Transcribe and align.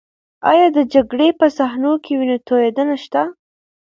ایا 0.51 0.67
د 0.77 0.79
جګړې 0.93 1.29
په 1.39 1.45
صحنو 1.57 1.93
کې 2.03 2.11
وینه 2.19 2.37
تویدنه 2.47 2.95
شته؟ 3.03 3.23